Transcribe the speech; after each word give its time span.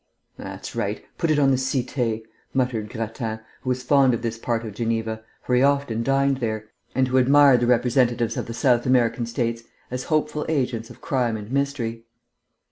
"That's 0.35 0.75
right; 0.75 1.05
put 1.19 1.29
it 1.29 1.37
on 1.37 1.51
the 1.51 1.57
cité," 1.57 2.23
muttered 2.55 2.89
Grattan, 2.89 3.39
who 3.61 3.69
was 3.69 3.83
fond 3.83 4.15
of 4.15 4.23
this 4.23 4.35
part 4.39 4.65
of 4.65 4.73
Geneva, 4.73 5.21
for 5.43 5.53
he 5.53 5.61
often 5.61 6.01
dined 6.01 6.37
there, 6.37 6.69
and 6.95 7.07
who 7.07 7.17
admired 7.17 7.59
the 7.59 7.67
representatives 7.67 8.35
of 8.35 8.47
the 8.47 8.53
South 8.55 8.87
American 8.87 9.27
states 9.27 9.61
as 9.91 10.05
hopeful 10.05 10.43
agents 10.49 10.89
of 10.89 11.01
crime 11.01 11.37
and 11.37 11.51
mystery. 11.51 12.01